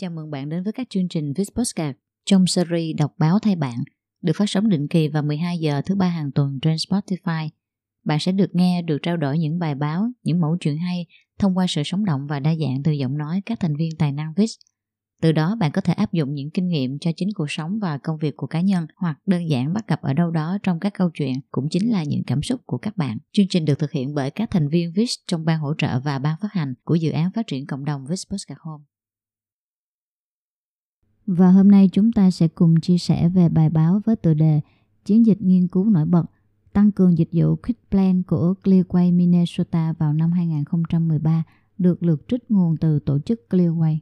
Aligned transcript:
Chào 0.00 0.10
mừng 0.10 0.30
bạn 0.30 0.48
đến 0.48 0.62
với 0.62 0.72
các 0.72 0.90
chương 0.90 1.08
trình 1.08 1.32
Viz 1.32 1.44
Postcard 1.54 1.98
trong 2.26 2.46
series 2.46 2.96
Đọc 2.96 3.14
báo 3.18 3.38
thay 3.38 3.56
bạn 3.56 3.78
được 4.22 4.32
phát 4.36 4.44
sóng 4.48 4.68
định 4.68 4.88
kỳ 4.88 5.08
vào 5.08 5.22
12 5.22 5.58
giờ 5.58 5.82
thứ 5.86 5.94
ba 5.94 6.08
hàng 6.08 6.32
tuần 6.32 6.58
trên 6.62 6.76
Spotify. 6.76 7.48
Bạn 8.04 8.18
sẽ 8.20 8.32
được 8.32 8.54
nghe, 8.54 8.82
được 8.82 8.98
trao 9.02 9.16
đổi 9.16 9.38
những 9.38 9.58
bài 9.58 9.74
báo, 9.74 10.10
những 10.22 10.40
mẫu 10.40 10.56
chuyện 10.60 10.78
hay 10.78 11.06
thông 11.38 11.58
qua 11.58 11.66
sự 11.68 11.82
sống 11.84 12.04
động 12.04 12.26
và 12.26 12.40
đa 12.40 12.54
dạng 12.54 12.82
từ 12.84 12.92
giọng 12.92 13.18
nói 13.18 13.42
các 13.46 13.60
thành 13.60 13.76
viên 13.76 13.96
tài 13.98 14.12
năng 14.12 14.32
Viz. 14.32 14.58
Từ 15.22 15.32
đó 15.32 15.56
bạn 15.60 15.72
có 15.72 15.80
thể 15.80 15.92
áp 15.92 16.12
dụng 16.12 16.34
những 16.34 16.50
kinh 16.50 16.68
nghiệm 16.68 16.98
cho 16.98 17.10
chính 17.16 17.28
cuộc 17.34 17.50
sống 17.50 17.78
và 17.78 17.98
công 17.98 18.18
việc 18.18 18.36
của 18.36 18.46
cá 18.46 18.60
nhân 18.60 18.86
hoặc 18.96 19.18
đơn 19.26 19.48
giản 19.50 19.72
bắt 19.72 19.88
gặp 19.88 20.02
ở 20.02 20.12
đâu 20.12 20.30
đó 20.30 20.58
trong 20.62 20.80
các 20.80 20.94
câu 20.94 21.10
chuyện 21.14 21.34
cũng 21.50 21.68
chính 21.70 21.90
là 21.90 22.04
những 22.04 22.22
cảm 22.26 22.42
xúc 22.42 22.60
của 22.66 22.78
các 22.78 22.96
bạn. 22.96 23.18
Chương 23.32 23.48
trình 23.48 23.64
được 23.64 23.78
thực 23.78 23.92
hiện 23.92 24.14
bởi 24.14 24.30
các 24.30 24.50
thành 24.50 24.68
viên 24.68 24.92
VIS 24.92 25.14
trong 25.26 25.44
ban 25.44 25.58
hỗ 25.58 25.74
trợ 25.78 26.00
và 26.00 26.18
ban 26.18 26.36
phát 26.40 26.52
hành 26.52 26.74
của 26.84 26.94
dự 26.94 27.10
án 27.10 27.32
phát 27.32 27.46
triển 27.46 27.66
cộng 27.66 27.84
đồng 27.84 28.06
VIS 28.06 28.26
Postcard 28.30 28.60
Home. 28.60 28.84
Và 31.30 31.50
hôm 31.50 31.70
nay 31.70 31.88
chúng 31.92 32.12
ta 32.12 32.30
sẽ 32.30 32.48
cùng 32.48 32.80
chia 32.80 32.98
sẻ 32.98 33.28
về 33.28 33.48
bài 33.48 33.70
báo 33.70 34.00
với 34.04 34.16
tựa 34.16 34.34
đề 34.34 34.60
Chiến 35.04 35.26
dịch 35.26 35.42
nghiên 35.42 35.68
cứu 35.68 35.84
nổi 35.84 36.04
bật 36.04 36.24
tăng 36.72 36.92
cường 36.92 37.18
dịch 37.18 37.28
vụ 37.32 37.56
Quick 37.56 37.90
Plan 37.90 38.22
của 38.22 38.54
Clearway 38.64 39.16
Minnesota 39.16 39.94
vào 39.98 40.12
năm 40.12 40.32
2013 40.32 41.42
được 41.78 42.02
lược 42.02 42.28
trích 42.28 42.50
nguồn 42.50 42.76
từ 42.76 42.98
tổ 42.98 43.18
chức 43.18 43.40
Clearway. 43.50 43.98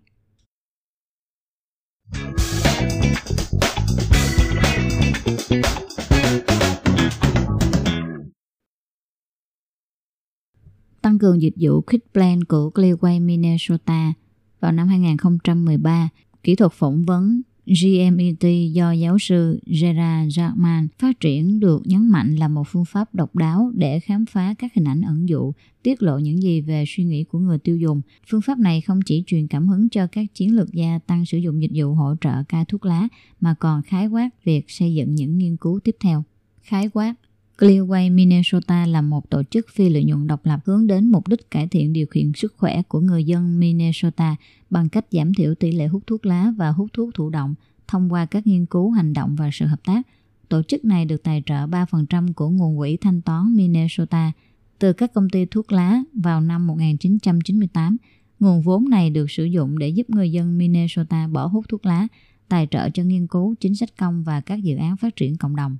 Tăng 11.03 11.19
cường 11.19 11.43
dịch 11.43 11.55
vụ 11.61 11.81
Quick 11.81 12.13
Plan 12.13 12.45
của 12.45 12.71
Clearway 12.75 13.27
Minnesota 13.27 14.13
vào 14.61 14.73
năm 14.73 14.89
2013, 14.89 16.09
kỹ 16.47 16.55
thuật 16.55 16.73
phỏng 16.73 17.05
vấn 17.05 17.43
GMET 17.67 18.73
do 18.73 18.93
giáo 18.93 19.19
sư 19.19 19.61
Gerard 19.67 20.39
Jackman 20.39 20.87
phát 20.99 21.21
triển 21.21 21.61
được 21.61 21.83
nhấn 21.85 22.09
mạnh 22.09 22.37
là 22.37 22.49
một 22.49 22.63
phương 22.67 22.85
pháp 22.85 23.15
độc 23.15 23.37
đáo 23.37 23.71
để 23.75 24.01
khám 24.01 24.27
phá 24.27 24.55
các 24.59 24.75
hình 24.75 24.85
ảnh 24.85 25.03
ẩn 25.03 25.29
dụ, 25.29 25.53
tiết 25.83 26.03
lộ 26.03 26.19
những 26.19 26.43
gì 26.43 26.61
về 26.61 26.85
suy 26.89 27.05
nghĩ 27.05 27.25
của 27.25 27.39
người 27.39 27.59
tiêu 27.59 27.77
dùng. 27.77 28.01
Phương 28.29 28.41
pháp 28.41 28.59
này 28.59 28.81
không 28.81 29.01
chỉ 29.07 29.25
truyền 29.27 29.47
cảm 29.47 29.69
hứng 29.69 29.89
cho 29.89 30.07
các 30.07 30.35
chiến 30.35 30.57
lược 30.57 30.73
gia 30.73 30.99
tăng 31.07 31.27
sử 31.27 31.39
dụng 31.39 31.63
dịch 31.63 31.71
vụ 31.75 31.95
hỗ 31.95 32.15
trợ 32.21 32.43
cai 32.49 32.65
thuốc 32.65 32.85
lá, 32.85 33.09
mà 33.41 33.55
còn 33.55 33.83
khái 33.83 34.07
quát 34.07 34.31
việc 34.45 34.71
xây 34.71 34.95
dựng 34.95 35.15
những 35.15 35.39
nghiên 35.39 35.57
cứu 35.57 35.81
tiếp 35.85 35.97
theo. 36.01 36.25
Khái 36.63 36.89
quát 36.89 37.15
Clearway 37.59 38.15
Minnesota 38.15 38.87
là 38.87 39.03
một 39.03 39.31
tổ 39.31 39.43
chức 39.43 39.67
phi 39.75 39.89
lợi 39.89 40.05
nhuận 40.05 40.27
độc 40.27 40.47
lập 40.47 40.61
hướng 40.65 40.87
đến 40.87 41.11
mục 41.11 41.29
đích 41.29 41.51
cải 41.51 41.69
thiện 41.69 41.93
điều 41.93 42.07
kiện 42.07 42.33
sức 42.33 42.55
khỏe 42.57 42.83
của 42.83 43.01
người 43.01 43.25
dân 43.25 43.61
Minnesota 43.61 44.37
bằng 44.71 44.89
cách 44.89 45.07
giảm 45.11 45.35
thiểu 45.35 45.55
tỷ 45.55 45.73
lệ 45.73 45.87
hút 45.87 46.03
thuốc 46.07 46.27
lá 46.27 46.53
và 46.57 46.71
hút 46.71 46.91
thuốc 46.93 47.15
thụ 47.15 47.31
động 47.31 47.55
thông 47.89 48.13
qua 48.13 48.27
các 48.27 48.47
nghiên 48.47 48.67
cứu 48.67 48.91
hành 48.91 49.13
động 49.13 49.37
và 49.37 49.51
sự 49.53 49.67
hợp 49.67 49.85
tác. 49.85 50.07
Tổ 50.49 50.63
chức 50.63 50.85
này 50.85 51.05
được 51.05 51.23
tài 51.23 51.43
trợ 51.47 51.67
3% 51.67 52.33
của 52.33 52.51
nguồn 52.51 52.79
quỹ 52.79 52.97
thanh 52.97 53.23
toán 53.23 53.57
Minnesota 53.57 54.33
từ 54.79 54.93
các 54.93 55.13
công 55.15 55.31
ty 55.31 55.47
thuốc 55.47 55.73
lá 55.73 56.03
vào 56.15 56.41
năm 56.41 56.67
1998. 56.67 57.97
Nguồn 58.41 58.63
vốn 58.63 58.89
này 58.89 59.11
được 59.11 59.31
sử 59.31 59.45
dụng 59.45 59.79
để 59.79 59.89
giúp 59.89 60.11
người 60.11 60.33
dân 60.33 60.59
Minnesota 60.59 61.29
bỏ 61.29 61.47
hút 61.47 61.65
thuốc 61.69 61.87
lá, 61.87 62.09
tài 62.49 62.67
trợ 62.71 62.91
cho 62.91 63.03
nghiên 63.03 63.27
cứu, 63.27 63.55
chính 63.61 63.75
sách 63.75 63.97
công 63.99 64.25
và 64.25 64.41
các 64.41 64.63
dự 64.63 64.77
án 64.77 64.97
phát 64.97 65.17
triển 65.17 65.37
cộng 65.37 65.57
đồng 65.57 65.77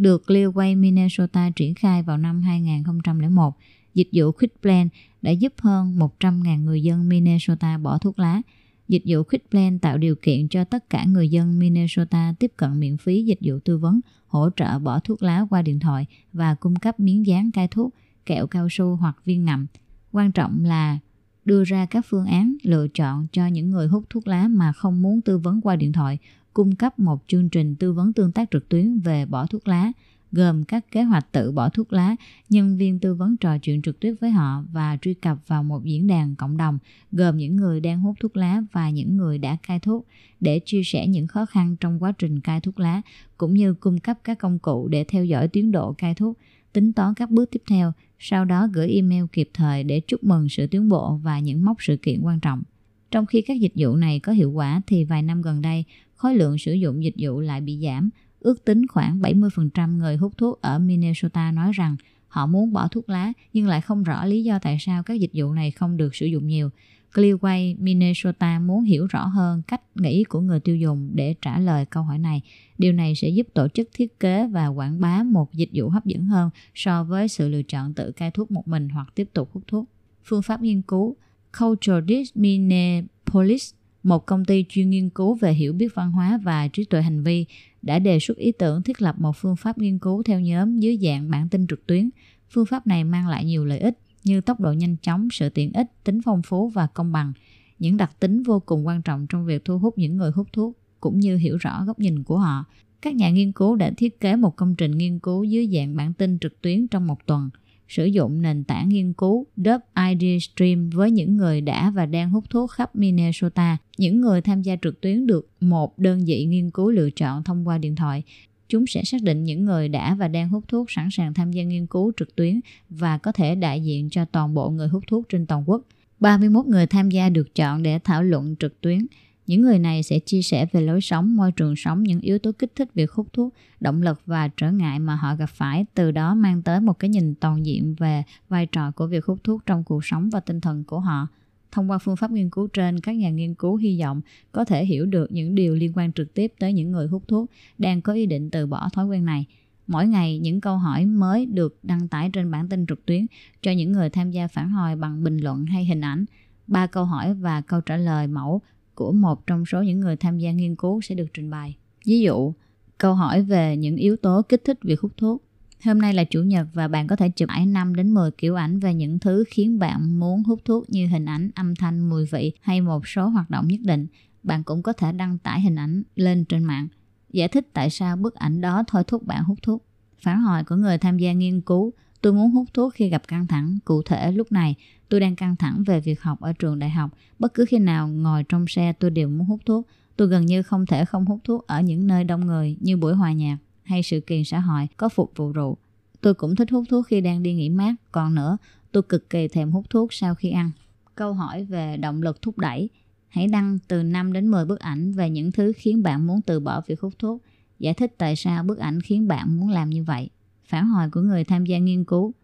được 0.00 0.22
Clearway 0.26 0.80
Minnesota 0.80 1.50
triển 1.56 1.74
khai 1.74 2.02
vào 2.02 2.18
năm 2.18 2.42
2001, 2.42 3.56
dịch 3.94 4.08
vụ 4.12 4.32
Quick 4.32 4.62
Plan 4.62 4.88
đã 5.22 5.30
giúp 5.30 5.52
hơn 5.58 5.98
100.000 5.98 6.64
người 6.64 6.82
dân 6.82 7.08
Minnesota 7.08 7.78
bỏ 7.78 7.98
thuốc 7.98 8.18
lá. 8.18 8.42
Dịch 8.88 9.02
vụ 9.06 9.22
Quick 9.22 9.50
Plan 9.50 9.78
tạo 9.78 9.98
điều 9.98 10.14
kiện 10.22 10.48
cho 10.48 10.64
tất 10.64 10.90
cả 10.90 11.04
người 11.04 11.28
dân 11.28 11.58
Minnesota 11.58 12.34
tiếp 12.38 12.52
cận 12.56 12.80
miễn 12.80 12.96
phí 12.96 13.24
dịch 13.24 13.38
vụ 13.40 13.58
tư 13.64 13.78
vấn, 13.78 14.00
hỗ 14.26 14.50
trợ 14.56 14.78
bỏ 14.78 15.00
thuốc 15.00 15.22
lá 15.22 15.46
qua 15.50 15.62
điện 15.62 15.80
thoại 15.80 16.06
và 16.32 16.54
cung 16.54 16.76
cấp 16.76 17.00
miếng 17.00 17.26
dán 17.26 17.50
cai 17.50 17.68
thuốc, 17.68 17.94
kẹo 18.26 18.46
cao 18.46 18.68
su 18.70 18.96
hoặc 18.96 19.16
viên 19.24 19.44
ngậm. 19.44 19.66
Quan 20.12 20.32
trọng 20.32 20.64
là 20.64 20.98
đưa 21.44 21.64
ra 21.64 21.86
các 21.86 22.06
phương 22.08 22.26
án 22.26 22.56
lựa 22.62 22.88
chọn 22.88 23.26
cho 23.32 23.46
những 23.46 23.70
người 23.70 23.88
hút 23.88 24.04
thuốc 24.10 24.26
lá 24.26 24.48
mà 24.48 24.72
không 24.72 25.02
muốn 25.02 25.20
tư 25.20 25.38
vấn 25.38 25.60
qua 25.60 25.76
điện 25.76 25.92
thoại 25.92 26.18
cung 26.52 26.74
cấp 26.74 26.98
một 26.98 27.24
chương 27.26 27.48
trình 27.48 27.74
tư 27.74 27.92
vấn 27.92 28.12
tương 28.12 28.32
tác 28.32 28.50
trực 28.50 28.68
tuyến 28.68 28.98
về 28.98 29.26
bỏ 29.26 29.46
thuốc 29.46 29.68
lá, 29.68 29.92
gồm 30.32 30.64
các 30.64 30.90
kế 30.90 31.02
hoạch 31.02 31.32
tự 31.32 31.52
bỏ 31.52 31.68
thuốc 31.68 31.92
lá, 31.92 32.16
nhân 32.48 32.76
viên 32.76 32.98
tư 32.98 33.14
vấn 33.14 33.36
trò 33.36 33.58
chuyện 33.58 33.82
trực 33.82 34.00
tiếp 34.00 34.14
với 34.20 34.30
họ 34.30 34.64
và 34.72 34.98
truy 35.02 35.14
cập 35.14 35.38
vào 35.46 35.62
một 35.62 35.84
diễn 35.84 36.06
đàn 36.06 36.34
cộng 36.34 36.56
đồng 36.56 36.78
gồm 37.12 37.36
những 37.36 37.56
người 37.56 37.80
đang 37.80 38.00
hút 38.00 38.16
thuốc 38.20 38.36
lá 38.36 38.62
và 38.72 38.90
những 38.90 39.16
người 39.16 39.38
đã 39.38 39.56
cai 39.66 39.80
thuốc 39.80 40.06
để 40.40 40.60
chia 40.64 40.82
sẻ 40.84 41.06
những 41.06 41.26
khó 41.26 41.46
khăn 41.46 41.76
trong 41.80 42.02
quá 42.02 42.12
trình 42.12 42.40
cai 42.40 42.60
thuốc 42.60 42.80
lá 42.80 43.02
cũng 43.36 43.54
như 43.54 43.74
cung 43.74 43.98
cấp 43.98 44.18
các 44.24 44.38
công 44.38 44.58
cụ 44.58 44.88
để 44.88 45.04
theo 45.04 45.24
dõi 45.24 45.48
tiến 45.48 45.72
độ 45.72 45.92
cai 45.92 46.14
thuốc, 46.14 46.38
tính 46.72 46.92
toán 46.92 47.14
các 47.14 47.30
bước 47.30 47.50
tiếp 47.50 47.62
theo, 47.70 47.92
sau 48.18 48.44
đó 48.44 48.68
gửi 48.72 48.88
email 48.88 49.24
kịp 49.32 49.50
thời 49.54 49.84
để 49.84 50.00
chúc 50.00 50.24
mừng 50.24 50.48
sự 50.48 50.66
tiến 50.66 50.88
bộ 50.88 51.20
và 51.22 51.40
những 51.40 51.64
mốc 51.64 51.76
sự 51.80 51.96
kiện 51.96 52.20
quan 52.22 52.40
trọng. 52.40 52.62
Trong 53.10 53.26
khi 53.26 53.42
các 53.42 53.60
dịch 53.60 53.72
vụ 53.76 53.96
này 53.96 54.20
có 54.20 54.32
hiệu 54.32 54.50
quả 54.50 54.82
thì 54.86 55.04
vài 55.04 55.22
năm 55.22 55.42
gần 55.42 55.62
đây, 55.62 55.84
khối 56.20 56.34
lượng 56.34 56.58
sử 56.58 56.72
dụng 56.72 57.04
dịch 57.04 57.14
vụ 57.18 57.40
lại 57.40 57.60
bị 57.60 57.80
giảm. 57.84 58.10
Ước 58.40 58.64
tính 58.64 58.86
khoảng 58.86 59.20
70% 59.20 59.98
người 59.98 60.16
hút 60.16 60.38
thuốc 60.38 60.60
ở 60.60 60.78
Minnesota 60.78 61.52
nói 61.52 61.72
rằng 61.74 61.96
họ 62.28 62.46
muốn 62.46 62.72
bỏ 62.72 62.88
thuốc 62.88 63.08
lá, 63.08 63.32
nhưng 63.52 63.66
lại 63.66 63.80
không 63.80 64.02
rõ 64.02 64.24
lý 64.24 64.44
do 64.44 64.58
tại 64.58 64.76
sao 64.80 65.02
các 65.02 65.14
dịch 65.14 65.30
vụ 65.34 65.52
này 65.52 65.70
không 65.70 65.96
được 65.96 66.14
sử 66.14 66.26
dụng 66.26 66.46
nhiều. 66.46 66.70
Clearway 67.14 67.76
Minnesota 67.78 68.58
muốn 68.58 68.82
hiểu 68.82 69.06
rõ 69.06 69.26
hơn 69.26 69.62
cách 69.68 69.80
nghĩ 69.94 70.24
của 70.24 70.40
người 70.40 70.60
tiêu 70.60 70.76
dùng 70.76 71.10
để 71.14 71.34
trả 71.42 71.58
lời 71.58 71.86
câu 71.86 72.02
hỏi 72.02 72.18
này. 72.18 72.42
Điều 72.78 72.92
này 72.92 73.14
sẽ 73.14 73.28
giúp 73.28 73.46
tổ 73.54 73.68
chức 73.68 73.88
thiết 73.94 74.20
kế 74.20 74.46
và 74.46 74.66
quảng 74.66 75.00
bá 75.00 75.22
một 75.22 75.54
dịch 75.54 75.70
vụ 75.74 75.88
hấp 75.88 76.06
dẫn 76.06 76.24
hơn 76.24 76.50
so 76.74 77.04
với 77.04 77.28
sự 77.28 77.48
lựa 77.48 77.62
chọn 77.62 77.94
tự 77.94 78.12
cai 78.12 78.30
thuốc 78.30 78.50
một 78.50 78.68
mình 78.68 78.88
hoặc 78.88 79.12
tiếp 79.14 79.28
tục 79.32 79.50
hút 79.52 79.62
thuốc. 79.66 79.88
Phương 80.24 80.42
pháp 80.42 80.62
nghiên 80.62 80.82
cứu 80.82 81.16
Culture 81.58 82.22
Minneapolis 82.34 83.72
một 84.02 84.26
công 84.26 84.44
ty 84.44 84.64
chuyên 84.68 84.90
nghiên 84.90 85.10
cứu 85.10 85.34
về 85.34 85.52
hiểu 85.52 85.72
biết 85.72 85.94
văn 85.94 86.12
hóa 86.12 86.40
và 86.42 86.68
trí 86.68 86.84
tuệ 86.84 87.02
hành 87.02 87.22
vi 87.22 87.46
đã 87.82 87.98
đề 87.98 88.18
xuất 88.18 88.36
ý 88.36 88.52
tưởng 88.52 88.82
thiết 88.82 89.02
lập 89.02 89.14
một 89.18 89.36
phương 89.36 89.56
pháp 89.56 89.78
nghiên 89.78 89.98
cứu 89.98 90.22
theo 90.22 90.40
nhóm 90.40 90.78
dưới 90.78 90.98
dạng 91.02 91.30
bản 91.30 91.48
tin 91.48 91.66
trực 91.66 91.86
tuyến. 91.86 92.10
Phương 92.50 92.66
pháp 92.66 92.86
này 92.86 93.04
mang 93.04 93.28
lại 93.28 93.44
nhiều 93.44 93.64
lợi 93.64 93.78
ích 93.78 93.98
như 94.24 94.40
tốc 94.40 94.60
độ 94.60 94.72
nhanh 94.72 94.96
chóng, 94.96 95.28
sự 95.32 95.48
tiện 95.48 95.72
ích, 95.72 95.86
tính 96.04 96.22
phong 96.22 96.42
phú 96.42 96.68
và 96.68 96.86
công 96.86 97.12
bằng, 97.12 97.32
những 97.78 97.96
đặc 97.96 98.20
tính 98.20 98.42
vô 98.42 98.60
cùng 98.60 98.86
quan 98.86 99.02
trọng 99.02 99.26
trong 99.28 99.46
việc 99.46 99.64
thu 99.64 99.78
hút 99.78 99.98
những 99.98 100.16
người 100.16 100.30
hút 100.30 100.48
thuốc 100.52 100.76
cũng 101.00 101.20
như 101.20 101.36
hiểu 101.36 101.56
rõ 101.56 101.84
góc 101.84 101.98
nhìn 101.98 102.22
của 102.22 102.38
họ. 102.38 102.64
Các 103.02 103.14
nhà 103.14 103.30
nghiên 103.30 103.52
cứu 103.52 103.76
đã 103.76 103.90
thiết 103.96 104.20
kế 104.20 104.36
một 104.36 104.56
công 104.56 104.74
trình 104.74 104.98
nghiên 104.98 105.18
cứu 105.18 105.44
dưới 105.44 105.68
dạng 105.74 105.96
bản 105.96 106.14
tin 106.14 106.38
trực 106.38 106.62
tuyến 106.62 106.88
trong 106.88 107.06
một 107.06 107.26
tuần– 107.26 107.50
sử 107.90 108.04
dụng 108.04 108.42
nền 108.42 108.64
tảng 108.64 108.88
nghiên 108.88 109.12
cứu 109.12 109.46
Dub 109.56 109.80
ID 110.10 110.42
Stream 110.42 110.90
với 110.90 111.10
những 111.10 111.36
người 111.36 111.60
đã 111.60 111.90
và 111.90 112.06
đang 112.06 112.30
hút 112.30 112.44
thuốc 112.50 112.70
khắp 112.70 112.96
Minnesota. 112.96 113.76
Những 113.98 114.20
người 114.20 114.40
tham 114.40 114.62
gia 114.62 114.76
trực 114.82 115.00
tuyến 115.00 115.26
được 115.26 115.48
một 115.60 115.98
đơn 115.98 116.24
vị 116.24 116.44
nghiên 116.44 116.70
cứu 116.70 116.90
lựa 116.90 117.10
chọn 117.10 117.44
thông 117.44 117.68
qua 117.68 117.78
điện 117.78 117.96
thoại. 117.96 118.22
Chúng 118.68 118.86
sẽ 118.86 119.04
xác 119.04 119.22
định 119.22 119.44
những 119.44 119.64
người 119.64 119.88
đã 119.88 120.14
và 120.14 120.28
đang 120.28 120.48
hút 120.48 120.64
thuốc 120.68 120.90
sẵn 120.90 121.08
sàng 121.12 121.34
tham 121.34 121.52
gia 121.52 121.62
nghiên 121.62 121.86
cứu 121.86 122.12
trực 122.16 122.36
tuyến 122.36 122.60
và 122.88 123.18
có 123.18 123.32
thể 123.32 123.54
đại 123.54 123.80
diện 123.80 124.10
cho 124.10 124.24
toàn 124.24 124.54
bộ 124.54 124.70
người 124.70 124.88
hút 124.88 125.04
thuốc 125.06 125.28
trên 125.28 125.46
toàn 125.46 125.70
quốc. 125.70 125.82
31 126.20 126.66
người 126.66 126.86
tham 126.86 127.10
gia 127.10 127.28
được 127.28 127.54
chọn 127.54 127.82
để 127.82 127.98
thảo 127.98 128.22
luận 128.22 128.56
trực 128.58 128.80
tuyến. 128.80 129.06
Những 129.50 129.62
người 129.62 129.78
này 129.78 130.02
sẽ 130.02 130.18
chia 130.18 130.42
sẻ 130.42 130.66
về 130.72 130.80
lối 130.80 131.00
sống, 131.00 131.36
môi 131.36 131.52
trường 131.52 131.76
sống, 131.76 132.02
những 132.02 132.20
yếu 132.20 132.38
tố 132.38 132.52
kích 132.52 132.72
thích 132.76 132.94
việc 132.94 133.10
hút 133.12 133.26
thuốc, 133.32 133.54
động 133.80 134.02
lực 134.02 134.20
và 134.26 134.48
trở 134.48 134.72
ngại 134.72 134.98
mà 134.98 135.14
họ 135.14 135.36
gặp 135.36 135.50
phải, 135.50 135.86
từ 135.94 136.10
đó 136.10 136.34
mang 136.34 136.62
tới 136.62 136.80
một 136.80 136.98
cái 136.98 137.10
nhìn 137.10 137.34
toàn 137.34 137.66
diện 137.66 137.94
về 137.98 138.22
vai 138.48 138.66
trò 138.66 138.90
của 138.90 139.06
việc 139.06 139.24
hút 139.24 139.38
thuốc 139.44 139.66
trong 139.66 139.84
cuộc 139.84 140.04
sống 140.04 140.30
và 140.30 140.40
tinh 140.40 140.60
thần 140.60 140.84
của 140.84 141.00
họ. 141.00 141.28
Thông 141.72 141.90
qua 141.90 141.98
phương 141.98 142.16
pháp 142.16 142.30
nghiên 142.30 142.50
cứu 142.50 142.66
trên, 142.66 143.00
các 143.00 143.12
nhà 143.12 143.30
nghiên 143.30 143.54
cứu 143.54 143.76
hy 143.76 144.00
vọng 144.00 144.20
có 144.52 144.64
thể 144.64 144.84
hiểu 144.84 145.06
được 145.06 145.32
những 145.32 145.54
điều 145.54 145.74
liên 145.74 145.92
quan 145.94 146.12
trực 146.12 146.34
tiếp 146.34 146.52
tới 146.58 146.72
những 146.72 146.92
người 146.92 147.06
hút 147.06 147.22
thuốc 147.28 147.50
đang 147.78 148.02
có 148.02 148.12
ý 148.12 148.26
định 148.26 148.50
từ 148.50 148.66
bỏ 148.66 148.88
thói 148.92 149.06
quen 149.06 149.24
này. 149.24 149.44
Mỗi 149.86 150.06
ngày, 150.06 150.38
những 150.38 150.60
câu 150.60 150.76
hỏi 150.76 151.06
mới 151.06 151.46
được 151.46 151.78
đăng 151.82 152.08
tải 152.08 152.30
trên 152.32 152.50
bản 152.50 152.68
tin 152.68 152.86
trực 152.86 153.06
tuyến 153.06 153.26
cho 153.62 153.70
những 153.70 153.92
người 153.92 154.10
tham 154.10 154.30
gia 154.30 154.48
phản 154.48 154.70
hồi 154.70 154.96
bằng 154.96 155.24
bình 155.24 155.38
luận 155.38 155.66
hay 155.66 155.84
hình 155.84 156.00
ảnh. 156.00 156.24
Ba 156.66 156.86
câu 156.86 157.04
hỏi 157.04 157.34
và 157.34 157.60
câu 157.60 157.80
trả 157.80 157.96
lời 157.96 158.26
mẫu 158.26 158.60
của 159.00 159.12
một 159.12 159.46
trong 159.46 159.66
số 159.66 159.82
những 159.82 160.00
người 160.00 160.16
tham 160.16 160.38
gia 160.38 160.52
nghiên 160.52 160.76
cứu 160.76 161.00
sẽ 161.00 161.14
được 161.14 161.26
trình 161.34 161.50
bày. 161.50 161.76
Ví 162.06 162.20
dụ, 162.20 162.54
câu 162.98 163.14
hỏi 163.14 163.42
về 163.42 163.76
những 163.76 163.96
yếu 163.96 164.16
tố 164.16 164.42
kích 164.42 164.62
thích 164.64 164.78
việc 164.82 165.00
hút 165.00 165.12
thuốc. 165.16 165.44
Hôm 165.84 165.98
nay 165.98 166.14
là 166.14 166.24
chủ 166.24 166.42
nhật 166.42 166.66
và 166.74 166.88
bạn 166.88 167.06
có 167.06 167.16
thể 167.16 167.28
chụp 167.28 167.48
ảnh 167.48 167.72
5 167.72 167.94
đến 167.94 168.14
10 168.14 168.30
kiểu 168.30 168.54
ảnh 168.54 168.78
về 168.78 168.94
những 168.94 169.18
thứ 169.18 169.44
khiến 169.50 169.78
bạn 169.78 170.20
muốn 170.20 170.42
hút 170.42 170.60
thuốc 170.64 170.90
như 170.90 171.06
hình 171.06 171.24
ảnh, 171.24 171.50
âm 171.54 171.76
thanh, 171.76 172.08
mùi 172.08 172.26
vị 172.26 172.52
hay 172.60 172.80
một 172.80 173.08
số 173.08 173.28
hoạt 173.28 173.50
động 173.50 173.68
nhất 173.68 173.80
định. 173.84 174.06
Bạn 174.42 174.64
cũng 174.64 174.82
có 174.82 174.92
thể 174.92 175.12
đăng 175.12 175.38
tải 175.38 175.60
hình 175.60 175.76
ảnh 175.76 176.02
lên 176.14 176.44
trên 176.44 176.64
mạng. 176.64 176.88
Giải 177.30 177.48
thích 177.48 177.68
tại 177.72 177.90
sao 177.90 178.16
bức 178.16 178.34
ảnh 178.34 178.60
đó 178.60 178.84
thôi 178.86 179.02
thúc 179.06 179.26
bạn 179.26 179.44
hút 179.44 179.58
thuốc. 179.62 179.86
Phản 180.22 180.40
hồi 180.40 180.64
của 180.64 180.76
người 180.76 180.98
tham 180.98 181.18
gia 181.18 181.32
nghiên 181.32 181.60
cứu 181.60 181.92
Tôi 182.20 182.32
muốn 182.32 182.50
hút 182.50 182.68
thuốc 182.74 182.94
khi 182.94 183.08
gặp 183.08 183.28
căng 183.28 183.46
thẳng. 183.46 183.78
Cụ 183.84 184.02
thể 184.02 184.32
lúc 184.32 184.52
này 184.52 184.74
tôi 185.08 185.20
đang 185.20 185.36
căng 185.36 185.56
thẳng 185.56 185.84
về 185.86 186.00
việc 186.00 186.22
học 186.22 186.40
ở 186.40 186.52
trường 186.52 186.78
đại 186.78 186.90
học. 186.90 187.10
Bất 187.38 187.54
cứ 187.54 187.64
khi 187.68 187.78
nào 187.78 188.08
ngồi 188.08 188.44
trong 188.48 188.66
xe 188.68 188.92
tôi 188.92 189.10
đều 189.10 189.28
muốn 189.28 189.46
hút 189.46 189.60
thuốc. 189.66 189.86
Tôi 190.16 190.28
gần 190.28 190.46
như 190.46 190.62
không 190.62 190.86
thể 190.86 191.04
không 191.04 191.26
hút 191.26 191.40
thuốc 191.44 191.66
ở 191.66 191.80
những 191.80 192.06
nơi 192.06 192.24
đông 192.24 192.46
người 192.46 192.76
như 192.80 192.96
buổi 192.96 193.14
hòa 193.14 193.32
nhạc 193.32 193.58
hay 193.82 194.02
sự 194.02 194.20
kiện 194.20 194.44
xã 194.44 194.60
hội 194.60 194.88
có 194.96 195.08
phục 195.08 195.32
vụ 195.36 195.52
rượu. 195.52 195.76
Tôi 196.20 196.34
cũng 196.34 196.56
thích 196.56 196.70
hút 196.70 196.84
thuốc 196.90 197.06
khi 197.06 197.20
đang 197.20 197.42
đi 197.42 197.54
nghỉ 197.54 197.68
mát. 197.68 197.94
Còn 198.12 198.34
nữa, 198.34 198.58
tôi 198.92 199.02
cực 199.02 199.30
kỳ 199.30 199.48
thèm 199.48 199.72
hút 199.72 199.90
thuốc 199.90 200.12
sau 200.12 200.34
khi 200.34 200.50
ăn. 200.50 200.70
Câu 201.14 201.32
hỏi 201.32 201.64
về 201.64 201.96
động 201.96 202.22
lực 202.22 202.42
thúc 202.42 202.58
đẩy. 202.58 202.88
Hãy 203.28 203.46
đăng 203.46 203.78
từ 203.88 204.02
5 204.02 204.32
đến 204.32 204.48
10 204.48 204.64
bức 204.64 204.80
ảnh 204.80 205.12
về 205.12 205.30
những 205.30 205.52
thứ 205.52 205.72
khiến 205.76 206.02
bạn 206.02 206.26
muốn 206.26 206.40
từ 206.42 206.60
bỏ 206.60 206.82
việc 206.86 207.00
hút 207.00 207.12
thuốc. 207.18 207.42
Giải 207.78 207.94
thích 207.94 208.14
tại 208.18 208.36
sao 208.36 208.62
bức 208.62 208.78
ảnh 208.78 209.00
khiến 209.00 209.28
bạn 209.28 209.60
muốn 209.60 209.68
làm 209.68 209.90
như 209.90 210.04
vậy. 210.04 210.30
Phản 210.70 210.86
hồi 210.86 211.10
của 211.10 211.20
người 211.20 211.44
tham 211.44 211.64
gia 211.66 211.78
nghiên 211.78 212.04
cứu. 212.04 212.34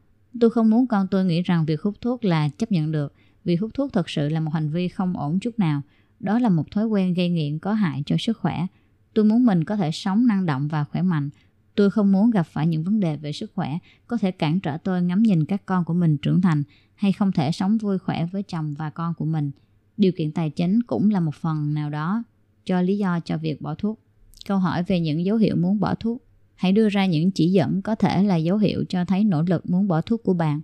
Tôi 0.40 0.50
không 0.50 0.70
muốn 0.70 0.86
con 0.86 1.06
tôi 1.10 1.24
nghĩ 1.24 1.42
rằng 1.42 1.66
việc 1.66 1.82
hút 1.82 1.94
thuốc 2.00 2.24
là 2.24 2.48
chấp 2.48 2.72
nhận 2.72 2.92
được. 2.92 3.14
vì 3.44 3.56
hút 3.56 3.70
thuốc 3.74 3.92
thật 3.92 4.10
sự 4.10 4.28
là 4.28 4.40
một 4.40 4.50
hành 4.54 4.70
vi 4.70 4.88
không 4.88 5.16
ổn 5.16 5.38
chút 5.40 5.58
nào. 5.58 5.82
Đó 6.20 6.38
là 6.38 6.48
một 6.48 6.70
thói 6.70 6.86
quen 6.86 7.14
gây 7.14 7.28
nghiện 7.28 7.58
có 7.58 7.72
hại 7.72 8.02
cho 8.06 8.16
sức 8.18 8.38
khỏe. 8.38 8.66
Tôi 9.14 9.24
muốn 9.24 9.46
mình 9.46 9.64
có 9.64 9.76
thể 9.76 9.90
sống 9.92 10.26
năng 10.26 10.46
động 10.46 10.68
và 10.68 10.84
khỏe 10.84 11.02
mạnh. 11.02 11.30
Tôi 11.74 11.90
không 11.90 12.12
muốn 12.12 12.30
gặp 12.30 12.42
phải 12.42 12.66
những 12.66 12.84
vấn 12.84 13.00
đề 13.00 13.16
về 13.16 13.32
sức 13.32 13.52
khỏe, 13.54 13.78
có 14.06 14.16
thể 14.16 14.30
cản 14.30 14.60
trở 14.60 14.76
tôi 14.76 15.02
ngắm 15.02 15.22
nhìn 15.22 15.44
các 15.44 15.66
con 15.66 15.84
của 15.84 15.94
mình 15.94 16.16
trưởng 16.16 16.40
thành, 16.40 16.62
hay 16.94 17.12
không 17.12 17.32
thể 17.32 17.52
sống 17.52 17.78
vui 17.78 17.98
khỏe 17.98 18.26
với 18.32 18.42
chồng 18.42 18.74
và 18.74 18.90
con 18.90 19.14
của 19.14 19.24
mình. 19.24 19.50
Điều 19.96 20.12
kiện 20.12 20.32
tài 20.32 20.50
chính 20.50 20.82
cũng 20.82 21.10
là 21.10 21.20
một 21.20 21.34
phần 21.34 21.74
nào 21.74 21.90
đó 21.90 22.22
cho 22.64 22.80
lý 22.80 22.98
do 22.98 23.20
cho 23.20 23.38
việc 23.38 23.60
bỏ 23.60 23.74
thuốc. 23.74 24.00
Câu 24.48 24.58
hỏi 24.58 24.82
về 24.82 25.00
những 25.00 25.24
dấu 25.24 25.36
hiệu 25.36 25.56
muốn 25.56 25.80
bỏ 25.80 25.94
thuốc. 25.94 26.25
Hãy 26.56 26.72
đưa 26.72 26.88
ra 26.88 27.06
những 27.06 27.30
chỉ 27.30 27.50
dẫn 27.50 27.82
có 27.82 27.94
thể 27.94 28.22
là 28.22 28.36
dấu 28.36 28.58
hiệu 28.58 28.84
cho 28.88 29.04
thấy 29.04 29.24
nỗ 29.24 29.42
lực 29.42 29.70
muốn 29.70 29.88
bỏ 29.88 30.00
thuốc 30.00 30.22
của 30.22 30.34
bạn. 30.34 30.60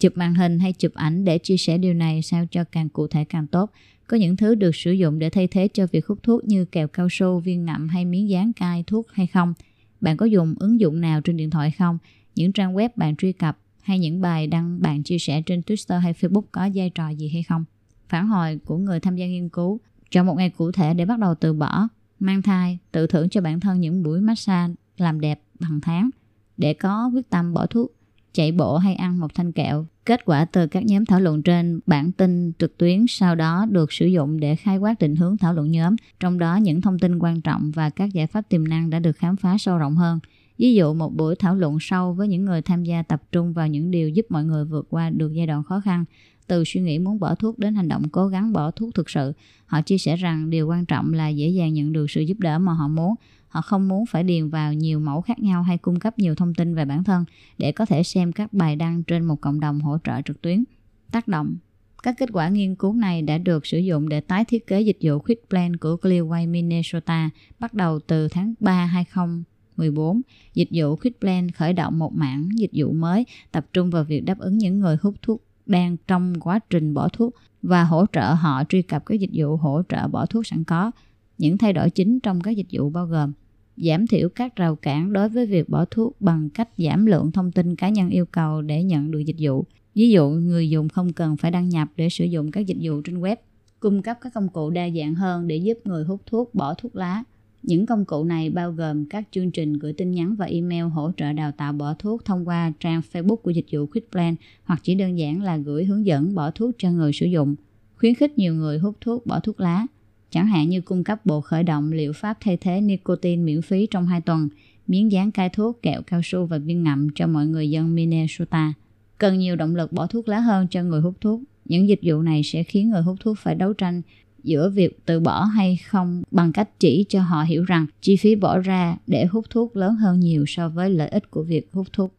Chụp 0.00 0.12
màn 0.16 0.34
hình 0.34 0.58
hay 0.58 0.72
chụp 0.72 0.94
ảnh 0.94 1.24
để 1.24 1.38
chia 1.38 1.56
sẻ 1.56 1.78
điều 1.78 1.94
này 1.94 2.22
sao 2.22 2.46
cho 2.50 2.64
càng 2.64 2.88
cụ 2.88 3.06
thể 3.06 3.24
càng 3.24 3.46
tốt. 3.46 3.70
Có 4.06 4.16
những 4.16 4.36
thứ 4.36 4.54
được 4.54 4.76
sử 4.76 4.92
dụng 4.92 5.18
để 5.18 5.30
thay 5.30 5.46
thế 5.46 5.68
cho 5.68 5.86
việc 5.86 6.06
hút 6.06 6.18
thuốc 6.22 6.44
như 6.44 6.64
kẹo 6.64 6.88
cao 6.88 7.08
su, 7.10 7.40
viên 7.40 7.64
ngậm 7.64 7.88
hay 7.88 8.04
miếng 8.04 8.28
dán 8.28 8.52
cai 8.52 8.84
thuốc 8.86 9.12
hay 9.12 9.26
không. 9.26 9.54
Bạn 10.00 10.16
có 10.16 10.26
dùng 10.26 10.54
ứng 10.58 10.80
dụng 10.80 11.00
nào 11.00 11.20
trên 11.20 11.36
điện 11.36 11.50
thoại 11.50 11.70
không? 11.70 11.98
Những 12.34 12.52
trang 12.52 12.74
web 12.74 12.88
bạn 12.96 13.16
truy 13.16 13.32
cập 13.32 13.58
hay 13.82 13.98
những 13.98 14.20
bài 14.20 14.46
đăng 14.46 14.82
bạn 14.82 15.02
chia 15.02 15.18
sẻ 15.18 15.42
trên 15.46 15.60
Twitter 15.60 15.98
hay 15.98 16.12
Facebook 16.12 16.42
có 16.52 16.68
vai 16.74 16.90
trò 16.90 17.08
gì 17.08 17.28
hay 17.28 17.42
không? 17.42 17.64
Phản 18.08 18.26
hồi 18.26 18.58
của 18.64 18.76
người 18.76 19.00
tham 19.00 19.16
gia 19.16 19.26
nghiên 19.26 19.48
cứu 19.48 19.80
chọn 20.10 20.26
một 20.26 20.34
ngày 20.34 20.50
cụ 20.50 20.72
thể 20.72 20.94
để 20.94 21.04
bắt 21.04 21.18
đầu 21.18 21.34
từ 21.34 21.52
bỏ, 21.52 21.88
mang 22.20 22.42
thai, 22.42 22.78
tự 22.92 23.06
thưởng 23.06 23.28
cho 23.28 23.40
bản 23.40 23.60
thân 23.60 23.80
những 23.80 24.02
buổi 24.02 24.20
massage 24.20 24.74
làm 24.96 25.20
đẹp 25.20 25.40
hàng 25.60 25.80
tháng 25.80 26.10
để 26.56 26.74
có 26.74 27.10
quyết 27.14 27.30
tâm 27.30 27.54
bỏ 27.54 27.66
thuốc, 27.66 27.92
chạy 28.32 28.52
bộ 28.52 28.76
hay 28.76 28.94
ăn 28.94 29.20
một 29.20 29.34
thanh 29.34 29.52
kẹo. 29.52 29.86
Kết 30.04 30.24
quả 30.24 30.44
từ 30.44 30.66
các 30.66 30.84
nhóm 30.84 31.04
thảo 31.04 31.20
luận 31.20 31.42
trên 31.42 31.80
bản 31.86 32.12
tin 32.12 32.52
trực 32.58 32.78
tuyến 32.78 33.04
sau 33.08 33.34
đó 33.34 33.66
được 33.70 33.92
sử 33.92 34.06
dụng 34.06 34.40
để 34.40 34.56
khai 34.56 34.78
quát 34.78 34.98
định 34.98 35.16
hướng 35.16 35.36
thảo 35.36 35.54
luận 35.54 35.70
nhóm, 35.70 35.96
trong 36.20 36.38
đó 36.38 36.56
những 36.56 36.80
thông 36.80 36.98
tin 36.98 37.18
quan 37.18 37.40
trọng 37.40 37.70
và 37.74 37.90
các 37.90 38.12
giải 38.12 38.26
pháp 38.26 38.48
tiềm 38.48 38.68
năng 38.68 38.90
đã 38.90 38.98
được 38.98 39.16
khám 39.16 39.36
phá 39.36 39.58
sâu 39.58 39.78
rộng 39.78 39.96
hơn. 39.96 40.18
Ví 40.58 40.74
dụ 40.74 40.94
một 40.94 41.16
buổi 41.16 41.36
thảo 41.36 41.54
luận 41.54 41.76
sâu 41.80 42.12
với 42.12 42.28
những 42.28 42.44
người 42.44 42.62
tham 42.62 42.84
gia 42.84 43.02
tập 43.02 43.22
trung 43.32 43.52
vào 43.52 43.68
những 43.68 43.90
điều 43.90 44.08
giúp 44.08 44.26
mọi 44.28 44.44
người 44.44 44.64
vượt 44.64 44.86
qua 44.90 45.10
được 45.10 45.32
giai 45.32 45.46
đoạn 45.46 45.62
khó 45.62 45.80
khăn, 45.80 46.04
từ 46.46 46.64
suy 46.66 46.80
nghĩ 46.80 46.98
muốn 46.98 47.20
bỏ 47.20 47.34
thuốc 47.34 47.58
đến 47.58 47.74
hành 47.74 47.88
động 47.88 48.08
cố 48.08 48.28
gắng 48.28 48.52
bỏ 48.52 48.70
thuốc 48.70 48.94
thực 48.94 49.10
sự. 49.10 49.32
Họ 49.66 49.82
chia 49.82 49.98
sẻ 49.98 50.16
rằng 50.16 50.50
điều 50.50 50.68
quan 50.68 50.86
trọng 50.86 51.12
là 51.12 51.28
dễ 51.28 51.48
dàng 51.48 51.74
nhận 51.74 51.92
được 51.92 52.10
sự 52.10 52.20
giúp 52.20 52.38
đỡ 52.38 52.58
mà 52.58 52.72
họ 52.72 52.88
muốn. 52.88 53.14
Họ 53.54 53.60
không 53.60 53.88
muốn 53.88 54.06
phải 54.06 54.24
điền 54.24 54.48
vào 54.48 54.72
nhiều 54.72 55.00
mẫu 55.00 55.20
khác 55.20 55.38
nhau 55.38 55.62
hay 55.62 55.78
cung 55.78 55.98
cấp 55.98 56.18
nhiều 56.18 56.34
thông 56.34 56.54
tin 56.54 56.74
về 56.74 56.84
bản 56.84 57.04
thân 57.04 57.24
để 57.58 57.72
có 57.72 57.86
thể 57.86 58.02
xem 58.02 58.32
các 58.32 58.52
bài 58.52 58.76
đăng 58.76 59.02
trên 59.02 59.24
một 59.24 59.40
cộng 59.40 59.60
đồng 59.60 59.80
hỗ 59.80 59.98
trợ 60.04 60.20
trực 60.24 60.42
tuyến. 60.42 60.64
Tác 61.10 61.28
động 61.28 61.56
các 62.02 62.14
kết 62.18 62.28
quả 62.32 62.48
nghiên 62.48 62.74
cứu 62.74 62.92
này 62.92 63.22
đã 63.22 63.38
được 63.38 63.66
sử 63.66 63.78
dụng 63.78 64.08
để 64.08 64.20
tái 64.20 64.44
thiết 64.44 64.66
kế 64.66 64.80
dịch 64.80 64.98
vụ 65.00 65.18
Quick 65.18 65.50
Plan 65.50 65.76
của 65.76 65.96
Clearway, 66.02 66.50
Minnesota 66.50 67.30
bắt 67.58 67.74
đầu 67.74 68.00
từ 68.00 68.28
tháng 68.28 68.54
3 68.60 68.86
2014. 68.86 70.20
Dịch 70.54 70.68
vụ 70.72 70.96
Quick 70.96 71.20
Plan 71.20 71.50
khởi 71.50 71.72
động 71.72 71.98
một 71.98 72.12
mảng 72.14 72.48
dịch 72.56 72.70
vụ 72.74 72.92
mới, 72.92 73.26
tập 73.52 73.66
trung 73.72 73.90
vào 73.90 74.04
việc 74.04 74.24
đáp 74.24 74.38
ứng 74.38 74.58
những 74.58 74.78
người 74.78 74.96
hút 75.02 75.14
thuốc 75.22 75.42
đang 75.66 75.96
trong 76.06 76.40
quá 76.40 76.60
trình 76.70 76.94
bỏ 76.94 77.08
thuốc 77.08 77.34
và 77.62 77.84
hỗ 77.84 78.06
trợ 78.12 78.34
họ 78.34 78.64
truy 78.68 78.82
cập 78.82 79.06
các 79.06 79.20
dịch 79.20 79.30
vụ 79.34 79.56
hỗ 79.56 79.82
trợ 79.88 80.08
bỏ 80.08 80.26
thuốc 80.26 80.46
sẵn 80.46 80.64
có. 80.64 80.90
Những 81.38 81.58
thay 81.58 81.72
đổi 81.72 81.90
chính 81.90 82.20
trong 82.20 82.40
các 82.40 82.50
dịch 82.50 82.66
vụ 82.72 82.90
bao 82.90 83.06
gồm 83.06 83.32
giảm 83.76 84.06
thiểu 84.06 84.28
các 84.28 84.56
rào 84.56 84.76
cản 84.76 85.12
đối 85.12 85.28
với 85.28 85.46
việc 85.46 85.68
bỏ 85.68 85.84
thuốc 85.84 86.20
bằng 86.20 86.50
cách 86.50 86.68
giảm 86.78 87.06
lượng 87.06 87.32
thông 87.32 87.52
tin 87.52 87.76
cá 87.76 87.88
nhân 87.88 88.10
yêu 88.10 88.26
cầu 88.26 88.62
để 88.62 88.82
nhận 88.82 89.10
được 89.10 89.20
dịch 89.20 89.36
vụ. 89.38 89.64
Ví 89.94 90.10
dụ, 90.10 90.30
người 90.30 90.70
dùng 90.70 90.88
không 90.88 91.12
cần 91.12 91.36
phải 91.36 91.50
đăng 91.50 91.68
nhập 91.68 91.88
để 91.96 92.08
sử 92.08 92.24
dụng 92.24 92.50
các 92.50 92.66
dịch 92.66 92.78
vụ 92.82 93.00
trên 93.00 93.20
web, 93.20 93.36
cung 93.80 94.02
cấp 94.02 94.18
các 94.20 94.34
công 94.34 94.48
cụ 94.48 94.70
đa 94.70 94.90
dạng 94.90 95.14
hơn 95.14 95.48
để 95.48 95.56
giúp 95.56 95.78
người 95.84 96.04
hút 96.04 96.20
thuốc 96.26 96.54
bỏ 96.54 96.74
thuốc 96.74 96.96
lá, 96.96 97.24
những 97.62 97.86
công 97.86 98.04
cụ 98.04 98.24
này 98.24 98.50
bao 98.50 98.72
gồm 98.72 99.04
các 99.04 99.24
chương 99.30 99.50
trình 99.50 99.72
gửi 99.72 99.92
tin 99.92 100.10
nhắn 100.10 100.34
và 100.36 100.46
email 100.46 100.84
hỗ 100.84 101.10
trợ 101.16 101.32
đào 101.32 101.52
tạo 101.52 101.72
bỏ 101.72 101.94
thuốc 101.98 102.24
thông 102.24 102.48
qua 102.48 102.72
trang 102.80 103.00
Facebook 103.12 103.36
của 103.36 103.50
dịch 103.50 103.66
vụ 103.72 103.86
QuickPlan 103.86 104.34
hoặc 104.64 104.80
chỉ 104.82 104.94
đơn 104.94 105.18
giản 105.18 105.42
là 105.42 105.56
gửi 105.56 105.84
hướng 105.84 106.06
dẫn 106.06 106.34
bỏ 106.34 106.50
thuốc 106.50 106.74
cho 106.78 106.90
người 106.90 107.12
sử 107.12 107.26
dụng. 107.26 107.54
Khuyến 107.96 108.14
khích 108.14 108.38
nhiều 108.38 108.54
người 108.54 108.78
hút 108.78 108.96
thuốc 109.00 109.26
bỏ 109.26 109.40
thuốc 109.40 109.60
lá, 109.60 109.86
chẳng 110.34 110.46
hạn 110.46 110.68
như 110.68 110.80
cung 110.80 111.04
cấp 111.04 111.26
bộ 111.26 111.40
khởi 111.40 111.62
động 111.62 111.92
liệu 111.92 112.12
pháp 112.12 112.38
thay 112.40 112.56
thế 112.56 112.80
nicotine 112.80 113.42
miễn 113.42 113.62
phí 113.62 113.86
trong 113.90 114.06
2 114.06 114.20
tuần, 114.20 114.48
miếng 114.86 115.12
dán 115.12 115.30
cai 115.30 115.48
thuốc, 115.48 115.82
kẹo 115.82 116.02
cao 116.02 116.20
su 116.24 116.46
và 116.46 116.58
viên 116.58 116.84
ngậm 116.84 117.08
cho 117.14 117.26
mọi 117.26 117.46
người 117.46 117.70
dân 117.70 117.94
Minnesota. 117.94 118.72
Cần 119.18 119.38
nhiều 119.38 119.56
động 119.56 119.76
lực 119.76 119.92
bỏ 119.92 120.06
thuốc 120.06 120.28
lá 120.28 120.40
hơn 120.40 120.66
cho 120.70 120.82
người 120.82 121.00
hút 121.00 121.14
thuốc. 121.20 121.40
Những 121.64 121.88
dịch 121.88 122.00
vụ 122.02 122.22
này 122.22 122.42
sẽ 122.42 122.62
khiến 122.62 122.90
người 122.90 123.02
hút 123.02 123.16
thuốc 123.20 123.38
phải 123.38 123.54
đấu 123.54 123.72
tranh 123.72 124.02
giữa 124.42 124.70
việc 124.70 125.06
từ 125.06 125.20
bỏ 125.20 125.44
hay 125.44 125.76
không 125.76 126.22
bằng 126.30 126.52
cách 126.52 126.68
chỉ 126.80 127.04
cho 127.08 127.22
họ 127.22 127.42
hiểu 127.42 127.64
rằng 127.64 127.86
chi 128.00 128.16
phí 128.16 128.34
bỏ 128.34 128.58
ra 128.58 128.96
để 129.06 129.24
hút 129.24 129.44
thuốc 129.50 129.76
lớn 129.76 129.94
hơn 129.94 130.20
nhiều 130.20 130.44
so 130.46 130.68
với 130.68 130.90
lợi 130.90 131.08
ích 131.08 131.30
của 131.30 131.42
việc 131.42 131.68
hút 131.72 131.86
thuốc. 131.92 132.14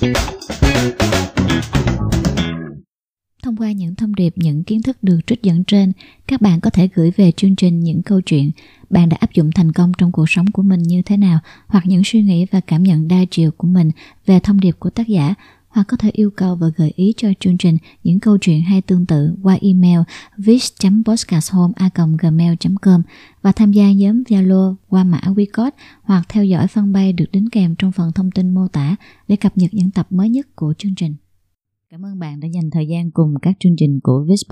Thank 0.00 0.32
you 0.32 0.37
những 3.78 3.94
thông 3.94 4.14
điệp, 4.14 4.32
những 4.36 4.64
kiến 4.64 4.82
thức 4.82 5.02
được 5.02 5.20
trích 5.26 5.42
dẫn 5.42 5.64
trên, 5.64 5.92
các 6.26 6.40
bạn 6.40 6.60
có 6.60 6.70
thể 6.70 6.88
gửi 6.94 7.10
về 7.10 7.32
chương 7.32 7.56
trình 7.56 7.80
những 7.80 8.02
câu 8.02 8.20
chuyện 8.20 8.50
bạn 8.90 9.08
đã 9.08 9.16
áp 9.20 9.32
dụng 9.32 9.50
thành 9.54 9.72
công 9.72 9.92
trong 9.98 10.12
cuộc 10.12 10.30
sống 10.30 10.50
của 10.50 10.62
mình 10.62 10.82
như 10.82 11.02
thế 11.02 11.16
nào 11.16 11.38
hoặc 11.66 11.86
những 11.86 12.02
suy 12.04 12.22
nghĩ 12.22 12.46
và 12.50 12.60
cảm 12.60 12.82
nhận 12.82 13.08
đa 13.08 13.24
chiều 13.30 13.50
của 13.50 13.68
mình 13.68 13.90
về 14.26 14.40
thông 14.40 14.60
điệp 14.60 14.76
của 14.78 14.90
tác 14.90 15.08
giả 15.08 15.34
hoặc 15.68 15.84
có 15.88 15.96
thể 15.96 16.10
yêu 16.12 16.30
cầu 16.30 16.56
và 16.56 16.66
gợi 16.76 16.92
ý 16.96 17.14
cho 17.16 17.28
chương 17.40 17.58
trình 17.58 17.78
những 18.04 18.20
câu 18.20 18.38
chuyện 18.38 18.62
hay 18.62 18.80
tương 18.80 19.06
tự 19.06 19.34
qua 19.42 19.58
email 19.60 20.00
vis.podcasthome.gmail.com 20.36 23.02
và 23.42 23.52
tham 23.52 23.72
gia 23.72 23.92
nhóm 23.92 24.22
Zalo 24.22 24.74
qua 24.88 25.04
mã 25.04 25.20
WeCode 25.24 25.70
hoặc 26.02 26.22
theo 26.28 26.44
dõi 26.44 26.66
fanpage 26.66 27.16
được 27.16 27.26
đính 27.32 27.50
kèm 27.50 27.74
trong 27.74 27.92
phần 27.92 28.12
thông 28.12 28.30
tin 28.30 28.54
mô 28.54 28.68
tả 28.68 28.96
để 29.28 29.36
cập 29.36 29.56
nhật 29.56 29.74
những 29.74 29.90
tập 29.90 30.06
mới 30.10 30.28
nhất 30.28 30.56
của 30.56 30.74
chương 30.78 30.94
trình. 30.94 31.14
Cảm 31.92 32.04
ơn 32.04 32.18
bạn 32.18 32.40
đã 32.40 32.48
dành 32.48 32.70
thời 32.70 32.86
gian 32.86 33.10
cùng 33.10 33.34
các 33.42 33.56
chương 33.60 33.76
trình 33.76 34.00
của 34.02 34.24
Vis 34.28 34.42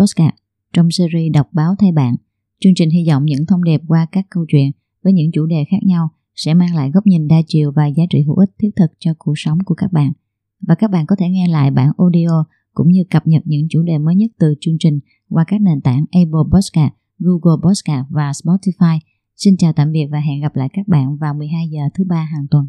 trong 0.72 0.90
series 0.90 1.32
đọc 1.32 1.48
báo 1.52 1.74
thay 1.78 1.92
bạn. 1.92 2.16
Chương 2.60 2.72
trình 2.76 2.90
hy 2.90 3.04
vọng 3.08 3.24
những 3.24 3.46
thông 3.46 3.64
điệp 3.64 3.80
qua 3.88 4.06
các 4.12 4.26
câu 4.30 4.44
chuyện 4.48 4.70
với 5.04 5.12
những 5.12 5.30
chủ 5.32 5.46
đề 5.46 5.64
khác 5.70 5.76
nhau 5.82 6.08
sẽ 6.34 6.54
mang 6.54 6.74
lại 6.74 6.90
góc 6.90 7.06
nhìn 7.06 7.28
đa 7.28 7.36
chiều 7.46 7.72
và 7.72 7.86
giá 7.86 8.04
trị 8.10 8.22
hữu 8.22 8.36
ích 8.36 8.50
thiết 8.58 8.70
thực 8.76 8.90
cho 8.98 9.14
cuộc 9.18 9.32
sống 9.36 9.58
của 9.64 9.74
các 9.74 9.92
bạn 9.92 10.12
và 10.60 10.74
các 10.74 10.90
bạn 10.90 11.06
có 11.06 11.16
thể 11.16 11.28
nghe 11.28 11.48
lại 11.48 11.70
bản 11.70 11.90
audio 11.98 12.44
cũng 12.74 12.88
như 12.88 13.04
cập 13.10 13.26
nhật 13.26 13.42
những 13.44 13.66
chủ 13.70 13.82
đề 13.82 13.98
mới 13.98 14.14
nhất 14.14 14.30
từ 14.38 14.54
chương 14.60 14.76
trình 14.78 15.00
qua 15.28 15.44
các 15.46 15.60
nền 15.60 15.80
tảng 15.80 16.04
Apple 16.10 16.50
Podcast, 16.52 16.92
Google 17.18 17.62
Podcast 17.62 18.06
và 18.10 18.30
Spotify. 18.30 18.98
Xin 19.36 19.56
chào 19.56 19.72
tạm 19.72 19.92
biệt 19.92 20.06
và 20.10 20.20
hẹn 20.20 20.40
gặp 20.40 20.56
lại 20.56 20.68
các 20.72 20.88
bạn 20.88 21.16
vào 21.16 21.34
12 21.34 21.68
giờ 21.68 21.82
thứ 21.94 22.04
ba 22.04 22.28
hàng 22.32 22.46
tuần. 22.50 22.68